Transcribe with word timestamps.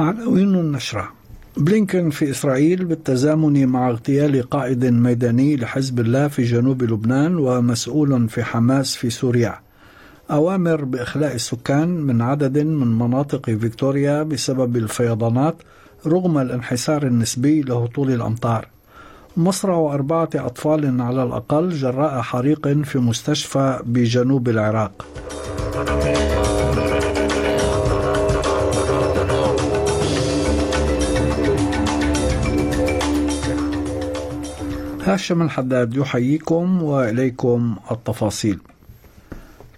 عناوين 0.00 0.54
النشرة. 0.54 1.08
بلينكن 1.56 2.10
في 2.10 2.30
إسرائيل 2.30 2.84
بالتزامن 2.84 3.66
مع 3.66 3.90
اغتيال 3.90 4.50
قائد 4.50 4.84
ميداني 4.84 5.56
لحزب 5.56 6.00
الله 6.00 6.28
في 6.28 6.42
جنوب 6.42 6.82
لبنان 6.82 7.36
ومسؤول 7.36 8.28
في 8.28 8.44
حماس 8.44 8.96
في 8.96 9.10
سوريا. 9.10 9.58
أوامر 10.30 10.84
بإخلاء 10.84 11.34
السكان 11.34 11.88
من 11.88 12.22
عدد 12.22 12.58
من 12.58 12.98
مناطق 12.98 13.46
فيكتوريا 13.50 14.22
بسبب 14.22 14.76
الفيضانات 14.76 15.56
رغم 16.06 16.38
الانحسار 16.38 17.02
النسبي 17.06 17.60
لهطول 17.60 18.10
الأمطار. 18.10 18.68
مصرع 19.36 19.94
أربعة 19.94 20.30
أطفال 20.34 21.00
على 21.00 21.22
الأقل 21.22 21.68
جراء 21.68 22.20
حريق 22.20 22.68
في 22.68 22.98
مستشفى 22.98 23.80
بجنوب 23.86 24.48
العراق. 24.48 25.06
هاشم 35.04 35.42
الحداد 35.42 35.96
يحييكم 35.96 36.82
وإليكم 36.82 37.76
التفاصيل. 37.90 38.58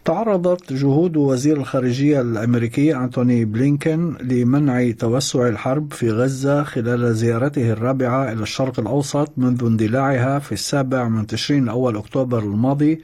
تعرضت 0.04 0.72
جهود 0.72 1.16
وزير 1.16 1.56
الخارجية 1.56 2.20
الأمريكي 2.20 2.96
أنتوني 2.96 3.44
بلينكن 3.44 4.14
لمنع 4.20 4.90
توسع 4.90 5.48
الحرب 5.48 5.92
في 5.92 6.10
غزة 6.10 6.62
خلال 6.62 7.14
زيارته 7.14 7.72
الرابعة 7.72 8.32
إلى 8.32 8.42
الشرق 8.42 8.80
الأوسط 8.80 9.32
منذ 9.36 9.64
اندلاعها 9.64 10.38
في 10.38 10.52
السابع 10.52 11.08
من 11.08 11.26
تشرين 11.26 11.68
أول 11.68 11.96
أكتوبر 11.96 12.38
الماضي 12.38 13.02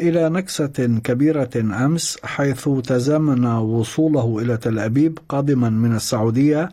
إلى 0.00 0.28
نكسة 0.28 1.00
كبيرة 1.04 1.50
أمس 1.56 2.18
حيث 2.24 2.68
تزامن 2.68 3.46
وصوله 3.46 4.38
إلى 4.38 4.56
تل 4.56 4.78
أبيب 4.78 5.18
قادما 5.28 5.70
من 5.70 5.94
السعودية 5.96 6.68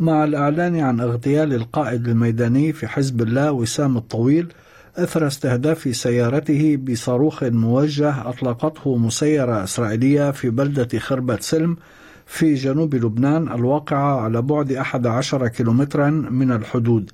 مع 0.00 0.24
الإعلان 0.24 0.80
عن 0.80 1.00
اغتيال 1.00 1.54
القائد 1.54 2.08
الميداني 2.08 2.72
في 2.72 2.86
حزب 2.86 3.22
الله 3.22 3.52
وسام 3.52 3.96
الطويل 3.96 4.52
أثر 4.96 5.26
استهداف 5.26 5.96
سيارته 5.96 6.76
بصاروخ 6.76 7.44
موجه 7.44 8.28
أطلقته 8.28 8.96
مسيرة 8.96 9.64
إسرائيلية 9.64 10.30
في 10.30 10.50
بلدة 10.50 10.98
خربة 10.98 11.38
سلم 11.40 11.76
في 12.26 12.54
جنوب 12.54 12.94
لبنان 12.94 13.48
الواقعة 13.48 14.20
على 14.20 14.42
بعد 14.42 14.72
11 14.72 15.48
كيلومترا 15.48 16.10
من 16.10 16.52
الحدود. 16.52 17.10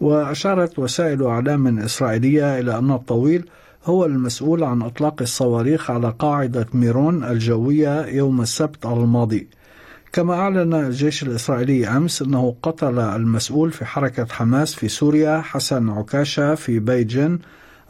وأشارت 0.00 0.78
وسائل 0.78 1.22
أعلام 1.22 1.78
إسرائيلية 1.78 2.58
إلى 2.58 2.78
أن 2.78 2.90
الطويل 2.90 3.48
هو 3.84 4.04
المسؤول 4.04 4.64
عن 4.64 4.82
إطلاق 4.82 5.22
الصواريخ 5.22 5.90
على 5.90 6.14
قاعدة 6.18 6.66
ميرون 6.74 7.24
الجوية 7.24 8.06
يوم 8.06 8.40
السبت 8.40 8.86
الماضي. 8.86 9.48
كما 10.12 10.34
أعلن 10.34 10.74
الجيش 10.74 11.22
الإسرائيلي 11.22 11.88
أمس 11.88 12.22
أنه 12.22 12.56
قتل 12.62 12.98
المسؤول 12.98 13.72
في 13.72 13.84
حركة 13.84 14.26
حماس 14.30 14.74
في 14.74 14.88
سوريا 14.88 15.40
حسن 15.40 15.90
عكاشة 15.90 16.54
في 16.54 16.78
بيجن 16.78 17.38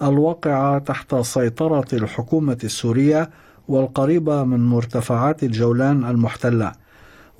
الواقعة 0.03 0.79
تحت 0.79 1.15
سيطرة 1.15 1.87
الحكومة 1.93 2.59
السورية 2.65 3.31
والقريبة 3.69 4.45
من 4.45 4.67
مرتفعات 4.67 5.43
الجولان 5.43 6.05
المحتلة. 6.05 6.73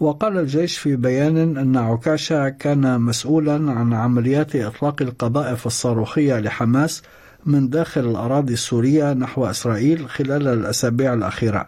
وقال 0.01 0.39
الجيش 0.39 0.79
في 0.79 0.97
بيان 0.97 1.57
أن 1.57 1.77
عكاشة 1.77 2.49
كان 2.49 3.01
مسؤولا 3.01 3.73
عن 3.73 3.93
عمليات 3.93 4.57
إطلاق 4.57 5.03
القذائف 5.03 5.67
الصاروخية 5.67 6.39
لحماس 6.41 7.03
من 7.47 7.69
داخل 7.69 8.01
الأراضي 8.01 8.53
السورية 8.53 9.13
نحو 9.13 9.47
إسرائيل 9.47 10.09
خلال 10.09 10.49
الأسابيع 10.49 11.15
الأخيرة. 11.15 11.67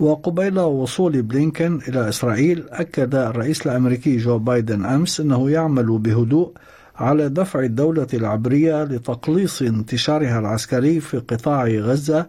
وقبيل 0.00 0.58
وصول 0.58 1.22
بلينكن 1.22 1.80
إلى 1.88 2.08
إسرائيل 2.08 2.64
أكد 2.70 3.14
الرئيس 3.14 3.66
الأمريكي 3.66 4.16
جو 4.16 4.38
بايدن 4.38 4.84
أمس 4.84 5.20
أنه 5.20 5.50
يعمل 5.50 5.98
بهدوء 5.98 6.52
على 6.96 7.28
دفع 7.28 7.60
الدولة 7.60 8.06
العبرية 8.14 8.84
لتقليص 8.84 9.62
انتشارها 9.62 10.38
العسكري 10.38 11.00
في 11.00 11.18
قطاع 11.18 11.68
غزة 11.68 12.26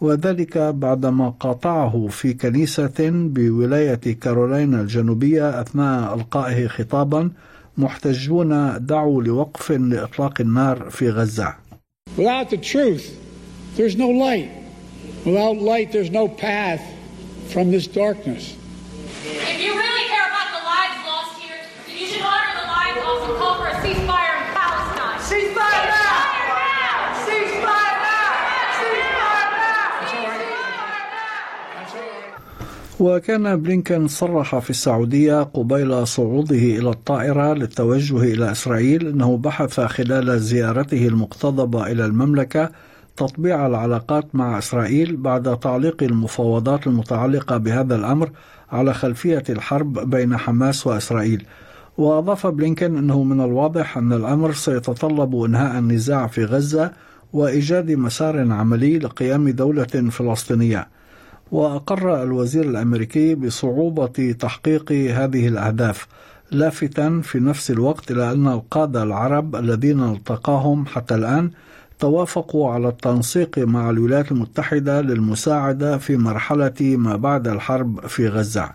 وذلك 0.00 0.58
بعدما 0.58 1.28
قاطعه 1.28 2.06
في 2.10 2.34
كنيسة 2.34 3.10
بولاية 3.10 3.94
كارولينا 4.20 4.80
الجنوبية 4.80 5.60
أثناء 5.60 6.14
إلقائه 6.14 6.66
خطابا 6.66 7.30
محتجون 7.78 8.84
دعوا 8.86 9.22
لوقف 9.22 9.72
لإطلاق 9.72 10.40
النار 10.40 10.90
في 10.90 11.10
غزة. 11.10 11.54
Without 12.16 12.50
the 12.50 12.58
truth, 12.58 13.16
there's 13.76 13.96
no 13.96 14.08
light. 14.08 14.50
Without 15.24 15.56
light, 15.56 15.92
there's 15.92 16.10
no 16.10 16.28
path 16.28 16.91
from 17.52 17.70
this 17.70 17.86
darkness. 17.86 18.56
If 19.24 19.60
you 19.64 19.72
really 19.84 20.06
care 20.12 20.26
about 20.32 20.48
the 20.56 20.62
lives 20.72 20.98
lost 21.10 21.32
here, 21.42 21.60
then 21.86 21.96
you 22.00 22.06
should 22.10 22.24
honor 22.32 22.52
the 22.60 22.68
lives 22.76 22.98
lost 23.04 23.22
and 23.28 23.34
call 23.40 23.54
for 23.60 23.68
a 23.68 23.76
ceasefire 23.84 24.34
in 24.40 24.46
Palestine. 24.58 25.18
Ceasefire 25.28 25.84
now! 25.92 26.20
Ceasefire 27.26 27.96
now! 28.08 28.24
Ceasefire 28.86 29.48
now! 29.64 29.82
وكان 33.00 33.56
بلينكن 33.56 34.08
صرح 34.08 34.58
في 34.58 34.70
السعودية 34.70 35.42
قبيل 35.42 36.06
صعوده 36.06 36.56
إلى 36.56 36.90
الطائرة 36.90 37.54
للتوجه 37.54 38.16
إلى 38.16 38.52
إسرائيل 38.52 39.08
أنه 39.08 39.36
بحث 39.36 39.80
خلال 39.80 40.40
زيارته 40.40 41.06
المقتضبة 41.06 41.86
إلى 41.86 42.04
المملكة 42.04 42.70
تطبيع 43.16 43.66
العلاقات 43.66 44.34
مع 44.34 44.58
إسرائيل 44.58 45.16
بعد 45.16 45.58
تعليق 45.58 46.02
المفاوضات 46.02 46.86
المتعلقة 46.86 47.56
بهذا 47.56 47.94
الأمر 47.96 48.30
على 48.72 48.94
خلفية 48.94 49.42
الحرب 49.50 50.10
بين 50.10 50.36
حماس 50.36 50.86
وإسرائيل. 50.86 51.46
وأضاف 51.98 52.46
بلينكن 52.46 52.98
أنه 52.98 53.22
من 53.22 53.40
الواضح 53.40 53.98
أن 53.98 54.12
الأمر 54.12 54.52
سيتطلب 54.52 55.42
إنهاء 55.42 55.78
النزاع 55.78 56.26
في 56.26 56.44
غزة 56.44 56.92
وإيجاد 57.32 57.90
مسار 57.90 58.52
عملي 58.52 58.98
لقيام 58.98 59.48
دولة 59.48 60.10
فلسطينية. 60.10 60.88
وأقر 61.52 62.22
الوزير 62.22 62.64
الأمريكي 62.64 63.34
بصعوبة 63.34 64.34
تحقيق 64.38 64.92
هذه 64.92 65.48
الأهداف 65.48 66.06
لافتا 66.50 67.20
في 67.24 67.40
نفس 67.40 67.70
الوقت 67.70 68.10
إلى 68.10 68.32
أن 68.32 68.48
القادة 68.48 69.02
العرب 69.02 69.56
الذين 69.56 70.02
التقاهم 70.02 70.86
حتى 70.86 71.14
الآن 71.14 71.50
توافقوا 72.02 72.72
على 72.72 72.88
التنسيق 72.88 73.58
مع 73.58 73.90
الولايات 73.90 74.32
المتحدة 74.32 75.00
للمساعدة 75.00 75.98
في 75.98 76.16
مرحلة 76.16 76.80
ما 76.80 77.16
بعد 77.16 77.48
الحرب 77.48 78.06
في 78.06 78.28
غزة. 78.28 78.70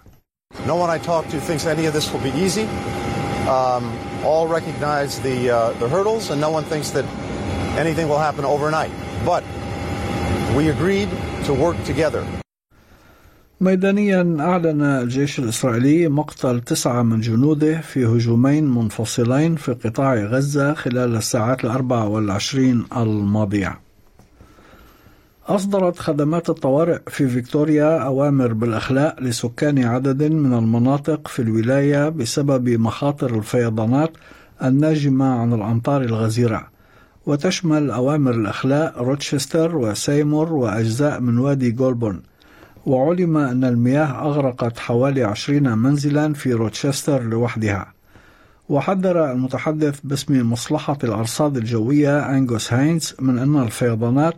No 0.65 0.75
one 0.75 0.89
I 0.89 0.97
talk 0.97 1.27
to 1.33 1.39
thinks 1.39 1.65
any 1.65 1.85
of 1.87 1.93
this 1.93 2.11
will 2.11 2.23
be 2.31 2.35
easy. 2.45 2.67
Um, 3.57 3.83
all 4.23 4.47
recognize 4.47 5.19
the 5.19 5.37
uh, 5.49 5.57
the 5.81 5.89
hurdles, 5.89 6.31
and 6.31 6.39
no 6.47 6.51
one 6.57 6.63
thinks 6.63 6.89
that 6.91 7.05
anything 7.83 8.07
will 8.11 8.23
happen 8.27 8.43
overnight. 8.45 8.93
But 9.31 9.43
we 10.57 10.63
agreed 10.75 11.09
to 11.47 11.53
work 11.65 11.77
together. 11.91 12.23
ميدانيا 13.61 14.37
أعلن 14.39 14.81
الجيش 14.81 15.39
الإسرائيلي 15.39 16.07
مقتل 16.07 16.61
تسعة 16.61 17.01
من 17.01 17.21
جنوده 17.21 17.81
في 17.81 18.05
هجومين 18.05 18.69
منفصلين 18.69 19.55
في 19.55 19.73
قطاع 19.73 20.15
غزة 20.15 20.73
خلال 20.73 21.15
الساعات 21.15 21.65
الأربع 21.65 22.03
والعشرين 22.03 22.85
الماضية. 22.97 23.79
أصدرت 25.47 25.99
خدمات 25.99 26.49
الطوارئ 26.49 26.99
في 27.07 27.27
فيكتوريا 27.27 27.97
أوامر 27.97 28.53
بالإخلاء 28.53 29.23
لسكان 29.23 29.83
عدد 29.83 30.23
من 30.23 30.53
المناطق 30.53 31.27
في 31.27 31.41
الولاية 31.41 32.09
بسبب 32.09 32.69
مخاطر 32.69 33.35
الفيضانات 33.35 34.11
الناجمة 34.63 35.25
عن 35.25 35.53
الأمطار 35.53 36.01
الغزيرة. 36.01 36.67
وتشمل 37.25 37.91
أوامر 37.91 38.31
الإخلاء 38.31 39.03
روتشستر 39.03 39.77
وسيمور 39.77 40.53
وأجزاء 40.53 41.19
من 41.19 41.37
وادي 41.37 41.71
جولبون. 41.71 42.21
وعلم 42.87 43.37
أن 43.37 43.63
المياه 43.63 44.27
أغرقت 44.27 44.79
حوالي 44.79 45.23
عشرين 45.23 45.77
منزلا 45.77 46.33
في 46.33 46.53
روتشستر 46.53 47.23
لوحدها. 47.23 47.93
وحذر 48.69 49.31
المتحدث 49.31 49.99
باسم 50.03 50.51
مصلحة 50.51 50.97
الأرصاد 51.03 51.57
الجوية 51.57 52.29
أنجوس 52.29 52.73
هاينز 52.73 53.15
من 53.19 53.37
أن 53.37 53.63
الفيضانات 53.63 54.35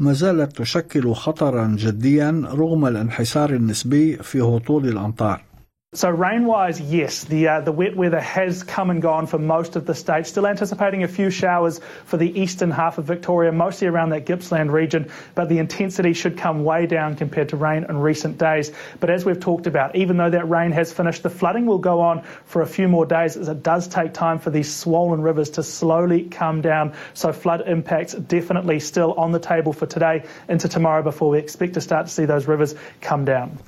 ما 0.00 0.12
زالت 0.12 0.56
تشكل 0.56 1.14
خطرا 1.14 1.76
جديا 1.78 2.42
رغم 2.52 2.86
الانحسار 2.86 3.50
النسبي 3.50 4.16
في 4.16 4.40
هطول 4.40 4.88
الأمطار. 4.88 5.49
So 5.92 6.08
rain-wise, 6.08 6.80
yes, 6.80 7.24
the 7.24 7.48
uh, 7.48 7.60
the 7.62 7.72
wet 7.72 7.96
weather 7.96 8.20
has 8.20 8.62
come 8.62 8.90
and 8.90 9.02
gone 9.02 9.26
for 9.26 9.40
most 9.40 9.74
of 9.74 9.86
the 9.86 9.94
state. 9.96 10.24
Still 10.24 10.46
anticipating 10.46 11.02
a 11.02 11.08
few 11.08 11.30
showers 11.30 11.80
for 12.04 12.16
the 12.16 12.40
eastern 12.40 12.70
half 12.70 12.98
of 12.98 13.06
Victoria, 13.06 13.50
mostly 13.50 13.88
around 13.88 14.10
that 14.10 14.24
Gippsland 14.24 14.72
region, 14.72 15.10
but 15.34 15.48
the 15.48 15.58
intensity 15.58 16.12
should 16.12 16.38
come 16.38 16.62
way 16.62 16.86
down 16.86 17.16
compared 17.16 17.48
to 17.48 17.56
rain 17.56 17.86
in 17.88 17.98
recent 17.98 18.38
days. 18.38 18.70
But 19.00 19.10
as 19.10 19.24
we've 19.24 19.40
talked 19.40 19.66
about, 19.66 19.96
even 19.96 20.16
though 20.16 20.30
that 20.30 20.48
rain 20.48 20.70
has 20.70 20.92
finished, 20.92 21.24
the 21.24 21.28
flooding 21.28 21.66
will 21.66 21.78
go 21.78 22.02
on 22.02 22.22
for 22.44 22.62
a 22.62 22.68
few 22.68 22.86
more 22.86 23.04
days 23.04 23.36
as 23.36 23.48
it 23.48 23.64
does 23.64 23.88
take 23.88 24.14
time 24.14 24.38
for 24.38 24.50
these 24.50 24.72
swollen 24.72 25.22
rivers 25.22 25.50
to 25.50 25.64
slowly 25.64 26.22
come 26.22 26.60
down. 26.60 26.92
So 27.14 27.32
flood 27.32 27.66
impacts 27.66 28.14
definitely 28.14 28.78
still 28.78 29.14
on 29.14 29.32
the 29.32 29.40
table 29.40 29.72
for 29.72 29.86
today 29.86 30.24
into 30.48 30.68
tomorrow 30.68 31.02
before 31.02 31.30
we 31.30 31.40
expect 31.40 31.74
to 31.74 31.80
start 31.80 32.06
to 32.06 32.12
see 32.12 32.26
those 32.26 32.46
rivers 32.46 32.76
come 33.00 33.24
down. 33.24 33.58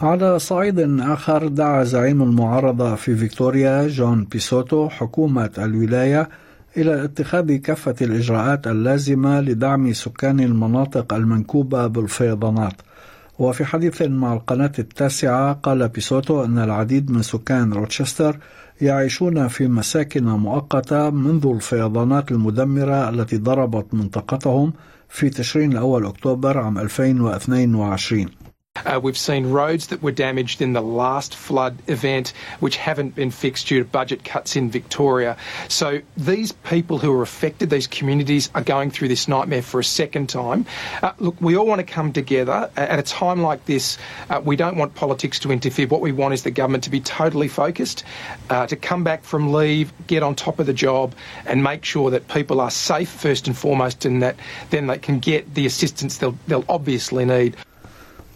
على 0.00 0.38
صعيد 0.38 1.00
آخر 1.00 1.48
دعا 1.48 1.84
زعيم 1.84 2.22
المعارضة 2.22 2.94
في 2.94 3.16
فيكتوريا 3.16 3.88
جون 3.88 4.24
بيسوتو 4.24 4.88
حكومة 4.88 5.50
الولاية 5.58 6.28
إلى 6.76 7.04
اتخاذ 7.04 7.56
كافة 7.56 7.94
الإجراءات 8.02 8.66
اللازمة 8.66 9.40
لدعم 9.40 9.92
سكان 9.92 10.40
المناطق 10.40 11.14
المنكوبة 11.14 11.86
بالفيضانات. 11.86 12.72
وفي 13.38 13.64
حديث 13.64 14.02
مع 14.02 14.32
القناة 14.32 14.72
التاسعة 14.78 15.52
قال 15.52 15.88
بيسوتو 15.88 16.44
أن 16.44 16.58
العديد 16.58 17.10
من 17.10 17.22
سكان 17.22 17.72
روتشستر 17.72 18.38
يعيشون 18.80 19.48
في 19.48 19.68
مساكن 19.68 20.24
مؤقتة 20.24 21.10
منذ 21.10 21.46
الفيضانات 21.46 22.32
المدمرة 22.32 23.08
التي 23.08 23.36
ضربت 23.36 23.94
منطقتهم 23.94 24.72
في 25.08 25.30
تشرين 25.30 25.72
الأول 25.72 26.06
أكتوبر 26.06 26.58
عام 26.58 26.78
2022 26.78 28.26
Uh, 28.84 28.98
we've 29.00 29.16
seen 29.16 29.46
roads 29.50 29.86
that 29.86 30.02
were 30.02 30.10
damaged 30.10 30.60
in 30.60 30.72
the 30.72 30.80
last 30.82 31.36
flood 31.36 31.78
event, 31.86 32.32
which 32.58 32.76
haven't 32.76 33.14
been 33.14 33.30
fixed 33.30 33.68
due 33.68 33.78
to 33.78 33.84
budget 33.84 34.24
cuts 34.24 34.56
in 34.56 34.68
Victoria. 34.68 35.36
So 35.68 36.02
these 36.16 36.50
people 36.50 36.98
who 36.98 37.12
are 37.12 37.22
affected, 37.22 37.70
these 37.70 37.86
communities, 37.86 38.50
are 38.52 38.64
going 38.64 38.90
through 38.90 39.08
this 39.08 39.28
nightmare 39.28 39.62
for 39.62 39.78
a 39.78 39.84
second 39.84 40.28
time. 40.28 40.66
Uh, 41.02 41.12
look, 41.20 41.40
we 41.40 41.56
all 41.56 41.66
want 41.66 41.78
to 41.78 41.86
come 41.86 42.12
together 42.12 42.68
at 42.76 42.98
a 42.98 43.02
time 43.02 43.42
like 43.42 43.64
this. 43.66 43.96
Uh, 44.28 44.42
we 44.44 44.56
don't 44.56 44.76
want 44.76 44.96
politics 44.96 45.38
to 45.38 45.52
interfere. 45.52 45.86
What 45.86 46.00
we 46.00 46.10
want 46.10 46.34
is 46.34 46.42
the 46.42 46.50
government 46.50 46.82
to 46.84 46.90
be 46.90 47.00
totally 47.00 47.48
focused, 47.48 48.02
uh, 48.50 48.66
to 48.66 48.74
come 48.74 49.04
back 49.04 49.22
from 49.22 49.52
leave, 49.52 49.92
get 50.08 50.24
on 50.24 50.34
top 50.34 50.58
of 50.58 50.66
the 50.66 50.74
job, 50.74 51.14
and 51.46 51.62
make 51.62 51.84
sure 51.84 52.10
that 52.10 52.26
people 52.26 52.60
are 52.60 52.72
safe 52.72 53.08
first 53.08 53.46
and 53.46 53.56
foremost, 53.56 54.04
and 54.04 54.20
that 54.20 54.34
then 54.70 54.88
they 54.88 54.98
can 54.98 55.20
get 55.20 55.54
the 55.54 55.64
assistance 55.64 56.18
they'll, 56.18 56.36
they'll 56.48 56.64
obviously 56.68 57.24
need. 57.24 57.56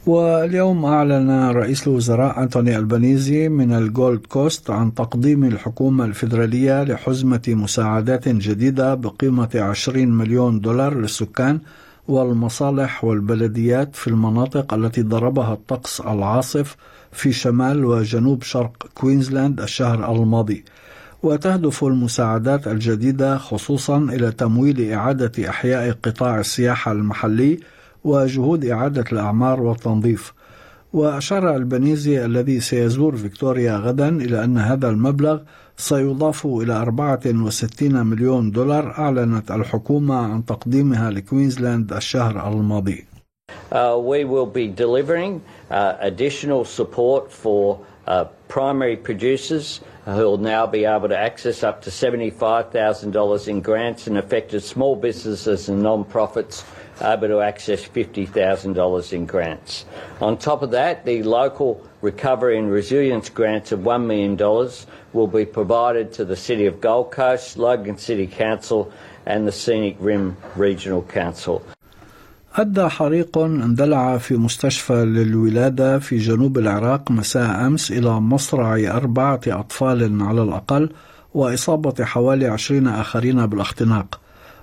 واليوم 0.08 0.84
أعلن 0.84 1.50
رئيس 1.50 1.88
الوزراء 1.88 2.42
أنتوني 2.42 2.76
ألبانيزي 2.76 3.48
من 3.48 3.72
الجولد 3.72 4.26
كوست 4.26 4.70
عن 4.70 4.94
تقديم 4.94 5.44
الحكومة 5.44 6.04
الفيدرالية 6.04 6.82
لحزمة 6.84 7.42
مساعدات 7.48 8.28
جديدة 8.28 8.94
بقيمة 8.94 9.48
20 9.54 10.08
مليون 10.08 10.60
دولار 10.60 10.94
للسكان 10.94 11.60
والمصالح 12.08 13.04
والبلديات 13.04 13.96
في 13.96 14.08
المناطق 14.08 14.74
التي 14.74 15.02
ضربها 15.02 15.52
الطقس 15.52 16.00
العاصف 16.00 16.76
في 17.12 17.32
شمال 17.32 17.84
وجنوب 17.84 18.42
شرق 18.42 18.88
كوينزلاند 18.94 19.60
الشهر 19.60 20.12
الماضي. 20.12 20.64
وتهدف 21.22 21.84
المساعدات 21.84 22.68
الجديدة 22.68 23.38
خصوصا 23.38 23.98
إلى 23.98 24.30
تمويل 24.30 24.92
إعادة 24.92 25.48
إحياء 25.48 25.92
قطاع 26.02 26.40
السياحة 26.40 26.92
المحلي 26.92 27.58
وجهود 28.04 28.64
إعادة 28.64 29.04
الأعمار 29.12 29.60
والتنظيف 29.60 30.32
وأشار 30.92 31.56
البنيزي 31.56 32.24
الذي 32.24 32.60
سيزور 32.60 33.16
فيكتوريا 33.16 33.76
غدا 33.76 34.08
إلى 34.08 34.44
أن 34.44 34.58
هذا 34.58 34.88
المبلغ 34.88 35.40
سيضاف 35.76 36.46
إلى 36.46 36.72
64 36.72 38.06
مليون 38.06 38.50
دولار 38.50 38.90
أعلنت 38.98 39.50
الحكومة 39.50 40.16
عن 40.16 40.44
تقديمها 40.44 41.10
لكوينزلاند 41.10 41.92
الشهر 41.92 42.48
الماضي. 42.48 43.04
Uh, 43.70 43.98
we 43.98 44.24
will 44.24 44.46
be 44.46 44.66
delivering 44.68 45.42
uh, 45.70 45.94
additional 46.00 46.64
support 46.64 47.30
for 47.30 47.78
uh, 48.08 48.24
primary 48.48 48.96
producers 48.96 49.80
who 50.06 50.12
will 50.12 50.38
now 50.38 50.66
be 50.66 50.86
able 50.86 51.08
to 51.08 51.16
access 51.16 51.62
up 51.62 51.82
to 51.82 51.90
$75,000 51.90 53.48
in 53.48 53.60
grants 53.60 54.06
and 54.06 54.16
affected 54.16 54.62
small 54.62 54.96
businesses 54.96 55.68
and 55.68 55.82
non-profits 55.82 56.64
able 57.02 57.28
to 57.28 57.40
access 57.40 57.86
$50,000 57.86 59.12
in 59.12 59.26
grants. 59.26 59.84
On 60.22 60.38
top 60.38 60.62
of 60.62 60.70
that, 60.70 61.04
the 61.04 61.22
local 61.22 61.86
recovery 62.00 62.58
and 62.58 62.70
resilience 62.70 63.28
grants 63.28 63.72
of 63.72 63.80
$1 63.80 64.06
million 64.06 64.36
will 65.12 65.26
be 65.26 65.44
provided 65.44 66.10
to 66.14 66.24
the 66.24 66.36
City 66.36 66.64
of 66.64 66.80
Gold 66.80 67.12
Coast, 67.12 67.58
Logan 67.58 67.98
City 67.98 68.26
Council 68.26 68.90
and 69.26 69.46
the 69.46 69.52
Scenic 69.52 69.96
Rim 70.00 70.38
Regional 70.56 71.02
Council. 71.02 71.62
أدى 72.54 72.88
حريق 72.88 73.38
اندلع 73.38 74.18
في 74.18 74.36
مستشفى 74.36 75.04
للولادة 75.04 75.98
في 75.98 76.16
جنوب 76.18 76.58
العراق 76.58 77.10
مساء 77.10 77.66
أمس 77.66 77.92
إلى 77.92 78.10
مصرع 78.10 78.76
أربعة 78.96 79.40
أطفال 79.46 80.22
على 80.22 80.42
الأقل 80.42 80.90
وإصابة 81.34 82.04
حوالي 82.04 82.46
عشرين 82.46 82.88
آخرين 82.88 83.46
بالاختناق. 83.46 84.20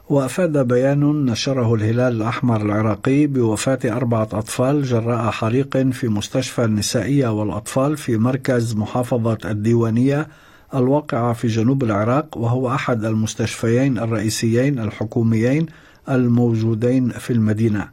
وأفاد 0.10 0.68
بيان 0.68 1.26
نشره 1.26 1.76
الهلال 1.76 2.16
الأحمر 2.16 2.62
العراقي 2.62 3.28
بوفاة 3.28 3.80
أربعة 3.86 4.30
أطفال 4.34 4.84
جراء 4.84 5.32
حريق 5.32 5.78
في 5.78 6.08
مستشفى 6.08 6.64
النسائية 6.64 7.28
والأطفال 7.28 7.98
في 7.98 8.18
مركز 8.18 8.76
محافظة 8.76 9.38
الديوانية 9.46 10.28
الواقعة 10.76 11.34
في 11.34 11.48
جنوب 11.48 11.84
العراق 11.84 12.38
وهو 12.38 12.70
أحد 12.74 13.06
المستشفيين 13.06 13.98
الرئيسيين 13.98 14.80
الحكوميين 14.80 15.66
الموجودين 16.10 17.10
في 17.10 17.34
المدينة. 17.34 17.90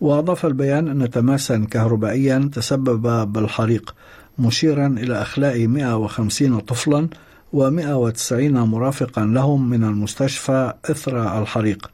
وأضاف 0.00 0.46
البيان 0.46 0.88
أن 0.88 1.10
تماسا 1.10 1.66
كهربائيا 1.70 2.50
تسبب 2.52 3.32
بالحريق 3.32 3.94
مشيرا 4.38 4.86
إلى 4.86 5.22
إخلاء 5.22 5.66
150 5.66 6.60
طفلا 6.60 7.08
و190 7.56 8.32
مرافقا 8.42 9.24
لهم 9.24 9.70
من 9.70 9.84
المستشفى 9.84 10.72
إثر 10.90 11.42
الحريق. 11.42 11.90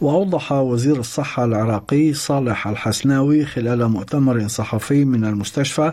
وأوضح 0.00 0.52
وزير 0.52 0.96
الصحة 0.96 1.44
العراقي 1.44 2.12
صالح 2.12 2.68
الحسناوي 2.68 3.44
خلال 3.44 3.88
مؤتمر 3.88 4.48
صحفي 4.48 5.04
من 5.04 5.24
المستشفى 5.24 5.92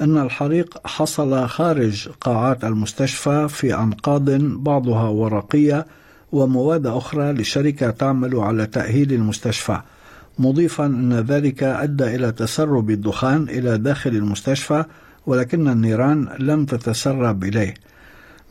أن 0.00 0.18
الحريق 0.18 0.86
حصل 0.86 1.48
خارج 1.48 2.08
قاعات 2.20 2.64
المستشفى 2.64 3.48
في 3.48 3.74
أنقاض 3.74 4.30
بعضها 4.40 5.08
ورقية 5.08 5.86
ومواد 6.34 6.86
أخرى 6.86 7.32
لشركة 7.32 7.90
تعمل 7.90 8.36
على 8.36 8.66
تأهيل 8.66 9.12
المستشفى. 9.12 9.80
مضيفا 10.38 10.86
أن 10.86 11.12
ذلك 11.12 11.62
أدى 11.62 12.04
إلى 12.04 12.32
تسرب 12.32 12.90
الدخان 12.90 13.42
إلى 13.48 13.78
داخل 13.78 14.10
المستشفى 14.10 14.84
ولكن 15.26 15.68
النيران 15.68 16.28
لم 16.38 16.64
تتسرب 16.64 17.44
إليه. 17.44 17.74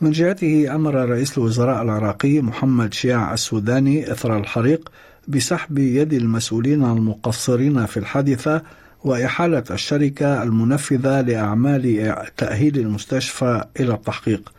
من 0.00 0.10
جهته 0.10 0.74
أمر 0.74 0.94
رئيس 0.94 1.38
الوزراء 1.38 1.82
العراقي 1.82 2.40
محمد 2.40 2.94
شياع 2.94 3.32
السوداني 3.32 4.12
إثر 4.12 4.38
الحريق 4.38 4.92
بسحب 5.28 5.78
يد 5.78 6.12
المسؤولين 6.12 6.84
المقصرين 6.84 7.86
في 7.86 7.96
الحادثة 7.96 8.62
وإحالة 9.04 9.64
الشركة 9.70 10.42
المنفذة 10.42 11.20
لأعمال 11.20 12.14
تأهيل 12.36 12.78
المستشفى 12.78 13.64
إلى 13.80 13.94
التحقيق. 13.94 14.52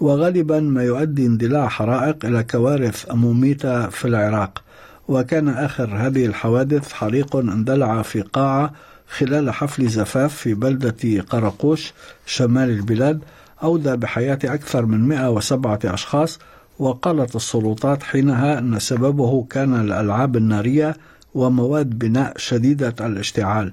وغالبا 0.00 0.60
ما 0.60 0.84
يؤدي 0.84 1.26
اندلاع 1.26 1.68
حرائق 1.68 2.24
إلى 2.24 2.42
كوارث 2.42 3.14
مميتة 3.14 3.88
في 3.88 4.04
العراق. 4.04 4.62
وكان 5.08 5.48
آخر 5.48 5.96
هذه 5.96 6.26
الحوادث 6.26 6.92
حريق 6.92 7.36
اندلع 7.36 8.02
في 8.02 8.20
قاعة 8.20 8.72
خلال 9.08 9.50
حفل 9.50 9.88
زفاف 9.88 10.34
في 10.34 10.54
بلدة 10.54 11.20
قرقوش 11.20 11.92
شمال 12.26 12.70
البلاد 12.70 13.20
أودى 13.62 13.96
بحياة 13.96 14.38
أكثر 14.44 14.86
من 14.86 15.08
107 15.08 15.78
أشخاص. 15.84 16.38
وقالت 16.78 17.36
السلطات 17.36 18.02
حينها 18.02 18.58
أن 18.58 18.78
سببه 18.78 19.46
كان 19.50 19.80
الألعاب 19.80 20.36
النارية 20.36 20.96
ومواد 21.34 21.98
بناء 21.98 22.32
شديدة 22.36 22.94
الاشتعال. 23.00 23.72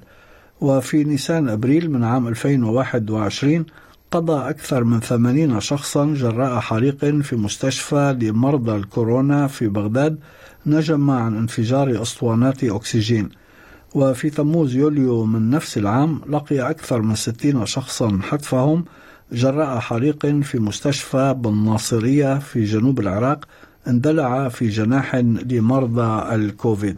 وفي 0.60 1.04
نيسان 1.04 1.48
أبريل 1.48 1.90
من 1.90 2.04
عام 2.04 2.28
2021 2.28 3.66
قضى 4.10 4.50
أكثر 4.50 4.84
من 4.84 5.00
80 5.00 5.60
شخصا 5.60 6.14
جراء 6.14 6.60
حريق 6.60 7.04
في 7.04 7.36
مستشفى 7.36 8.16
لمرضى 8.20 8.76
الكورونا 8.76 9.46
في 9.46 9.68
بغداد 9.68 10.18
نجم 10.66 11.10
عن 11.10 11.36
انفجار 11.36 12.02
أسطوانات 12.02 12.64
أكسجين. 12.64 13.28
وفي 13.94 14.30
تموز 14.30 14.76
يوليو 14.76 15.24
من 15.24 15.50
نفس 15.50 15.78
العام 15.78 16.20
لقي 16.28 16.70
أكثر 16.70 17.02
من 17.02 17.14
60 17.14 17.66
شخصا 17.66 18.20
حتفهم 18.22 18.84
جراء 19.32 19.78
حريق 19.78 20.26
في 20.26 20.58
مستشفى 20.58 21.34
بالناصرية 21.38 22.38
في 22.38 22.64
جنوب 22.64 23.00
العراق 23.00 23.44
اندلع 23.88 24.48
في 24.48 24.68
جناح 24.68 25.16
لمرضى 25.16 26.34
الكوفيد. 26.34 26.96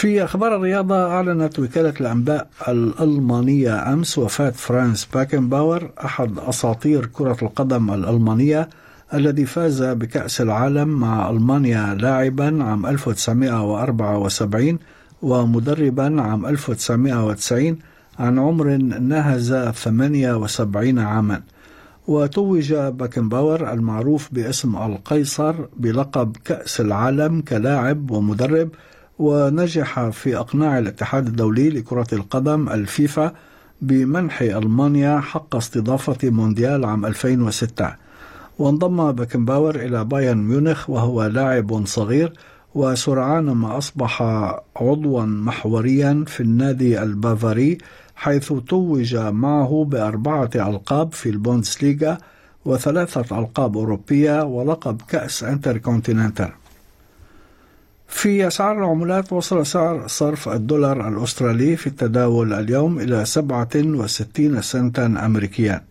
في 0.00 0.24
أخبار 0.24 0.56
الرياضة 0.56 1.06
أعلنت 1.06 1.58
وكالة 1.58 1.94
الأنباء 2.00 2.48
الألمانية 2.68 3.92
أمس 3.92 4.18
وفاة 4.18 4.50
فرانس 4.50 5.04
باكنباور 5.04 5.90
أحد 6.04 6.38
أساطير 6.38 7.06
كرة 7.06 7.36
القدم 7.42 7.90
الألمانية 7.90 8.68
الذي 9.14 9.46
فاز 9.46 9.82
بكأس 9.82 10.40
العالم 10.40 10.88
مع 10.88 11.30
ألمانيا 11.30 11.94
لاعبا 11.94 12.64
عام 12.64 12.86
1974 12.86 14.78
ومدربا 15.22 16.22
عام 16.22 16.46
1990 16.46 17.78
عن 18.18 18.38
عمر 18.38 18.76
ناهز 18.76 19.54
78 19.54 20.98
عاما. 20.98 21.42
وتوج 22.06 22.74
باكنباور 22.74 23.72
المعروف 23.72 24.28
باسم 24.32 24.76
القيصر 24.76 25.54
بلقب 25.76 26.36
كأس 26.44 26.80
العالم 26.80 27.40
كلاعب 27.40 28.10
ومدرب 28.10 28.68
ونجح 29.20 30.08
في 30.08 30.36
إقناع 30.36 30.78
الاتحاد 30.78 31.26
الدولي 31.26 31.70
لكرة 31.70 32.06
القدم 32.12 32.68
الفيفا 32.68 33.32
بمنح 33.82 34.42
ألمانيا 34.42 35.20
حق 35.20 35.56
استضافة 35.56 36.30
مونديال 36.30 36.84
عام 36.84 37.06
2006 37.06 37.94
وانضم 38.58 39.12
بكنباور 39.12 39.74
إلى 39.74 40.04
بايرن 40.04 40.38
ميونخ 40.38 40.90
وهو 40.90 41.26
لاعب 41.26 41.86
صغير 41.86 42.32
وسرعان 42.74 43.44
ما 43.44 43.78
أصبح 43.78 44.22
عضوا 44.76 45.22
محوريا 45.22 46.24
في 46.26 46.40
النادي 46.40 47.02
البافاري 47.02 47.78
حيث 48.16 48.52
توج 48.52 49.16
معه 49.16 49.86
بأربعة 49.88 50.50
ألقاب 50.54 51.12
في 51.12 51.28
البوندسليغا 51.28 52.18
وثلاثة 52.64 53.38
ألقاب 53.38 53.76
أوروبية 53.76 54.44
ولقب 54.44 55.02
كأس 55.08 55.44
إنتركونتيننتال. 55.44 56.59
في 58.10 58.46
أسعار 58.46 58.78
العملات 58.78 59.32
وصل 59.32 59.66
سعر 59.66 60.06
صرف 60.06 60.48
الدولار 60.48 61.08
الأسترالي 61.08 61.76
في 61.76 61.86
التداول 61.86 62.52
اليوم 62.52 62.98
إلى 62.98 63.24
67 63.24 64.62
سنتا 64.62 65.06
أمريكيا. 65.06 65.82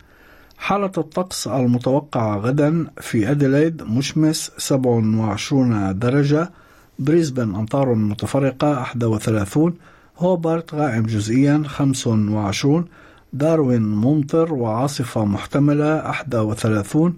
حالة 0.58 0.92
الطقس 0.98 1.48
المتوقعة 1.48 2.36
غدا 2.36 2.86
في 3.00 3.30
أديلايد 3.30 3.82
مشمس 3.82 4.50
27 4.58 5.98
درجة 5.98 6.50
بريسبن 6.98 7.54
أمطار 7.54 7.94
متفرقة 7.94 8.68
31 9.02 9.74
هوبارت 10.18 10.74
غائم 10.74 11.02
جزئيا 11.02 11.62
25 11.66 12.84
داروين 13.32 13.82
ممطر 13.82 14.54
وعاصفة 14.54 15.24
محتملة 15.24 15.96
31 16.34 17.14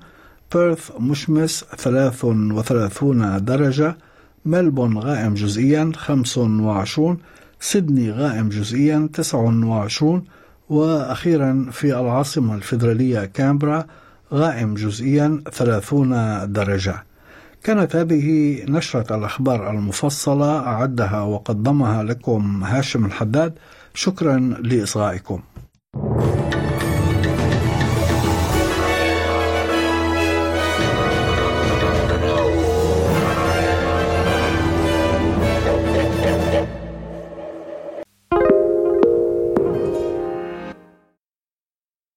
بيرث 0.55 0.91
مشمس 1.01 1.65
33 1.77 3.45
درجة 3.45 3.97
ملبون 4.45 4.99
غائم 4.99 5.35
جزئيا 5.35 5.93
25 5.95 7.19
سيدني 7.61 8.11
غائم 8.11 8.49
جزئيا 8.49 9.09
29 9.13 10.25
وأخيرا 10.69 11.69
في 11.73 12.01
العاصمة 12.01 12.55
الفيدرالية 12.55 13.25
كامبرا 13.25 13.87
غائم 14.33 14.75
جزئيا 14.75 15.43
30 15.53 16.53
درجة. 16.53 17.05
كانت 17.63 17.97
هذه 17.97 18.59
نشرة 18.69 19.17
الأخبار 19.17 19.71
المفصلة 19.71 20.59
أعدها 20.59 21.21
وقدمها 21.21 22.03
لكم 22.03 22.65
هاشم 22.65 23.05
الحداد. 23.05 23.55
شكرا 23.95 24.39
لإصغائكم. 24.39 25.41